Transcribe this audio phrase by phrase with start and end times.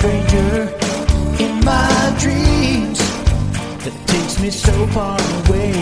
[0.00, 0.62] stranger
[1.44, 2.98] in my dreams
[3.84, 5.72] that takes me so far away.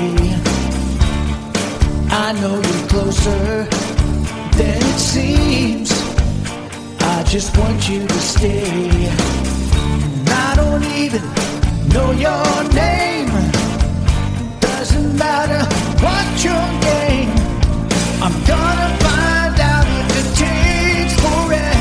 [2.26, 3.64] I know you're closer
[4.58, 5.92] than it seems.
[7.00, 8.66] I just want you to stay.
[9.06, 11.22] And I don't even
[11.94, 13.30] know your name.
[14.58, 15.62] Doesn't matter
[16.04, 17.30] what your game.
[18.24, 21.77] I'm gonna find out if it takes forever.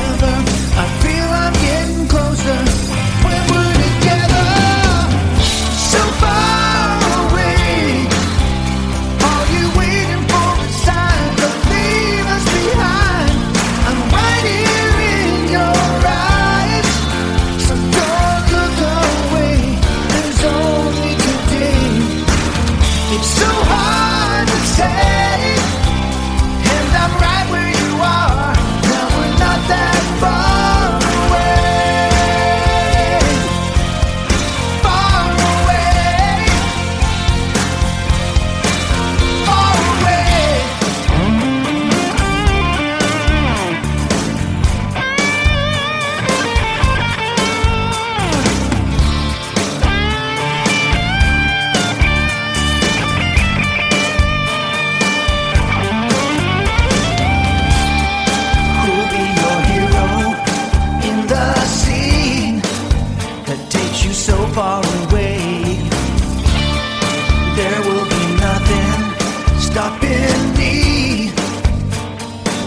[67.58, 71.32] There will be nothing stopping me,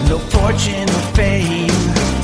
[0.09, 2.21] no fortune or fame.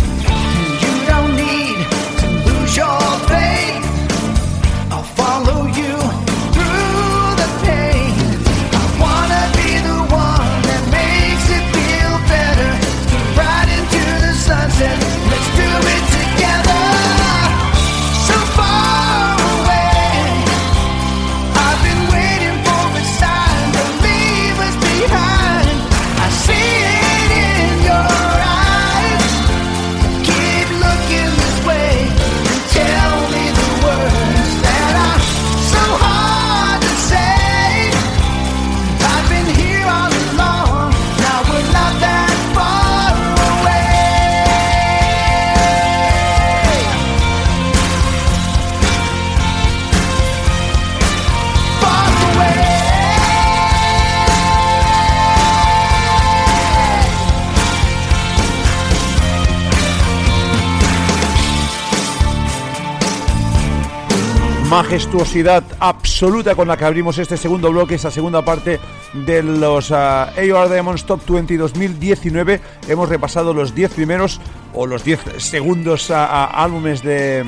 [64.70, 68.80] Majestuosidad absoluta con la que abrimos este segundo bloque, esa segunda parte
[69.14, 72.60] de los ah, AOR Diamonds Top 20 2019.
[72.90, 74.42] Hemos repasado los 10 primeros
[74.74, 77.46] o los 10 segundos ah, álbumes de,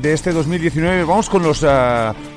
[0.00, 1.04] de este 2019.
[1.04, 1.62] Vamos con los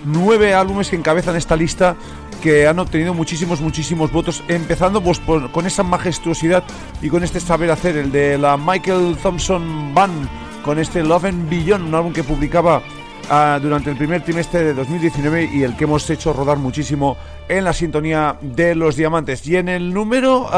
[0.05, 1.95] 9 álbumes que encabezan esta lista
[2.43, 6.63] que han obtenido muchísimos, muchísimos votos, empezando pues por- con esa majestuosidad
[7.01, 10.27] y con este saber hacer, el de la Michael Thompson Band,
[10.63, 12.81] con este Love and Beyond, un álbum que publicaba
[13.29, 17.63] ah, durante el primer trimestre de 2019 y el que hemos hecho rodar muchísimo en
[17.63, 19.45] la sintonía de los diamantes.
[19.47, 20.49] Y en el número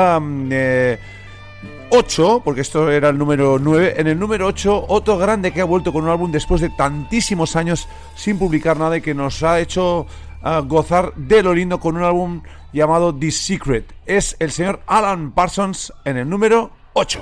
[0.49, 0.97] eh,
[1.89, 5.65] 8, porque esto era el número 9, en el número 8, otro grande que ha
[5.65, 9.59] vuelto con un álbum después de tantísimos años sin publicar nada y que nos ha
[9.59, 10.05] hecho
[10.43, 12.41] ah, gozar de lo lindo con un álbum
[12.73, 13.93] llamado The Secret.
[14.05, 17.21] Es el señor Alan Parsons en el número 8.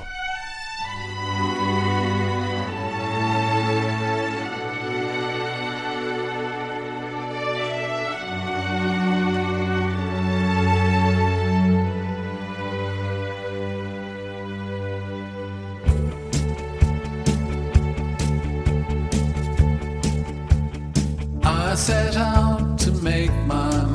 [21.48, 23.95] I set out to make my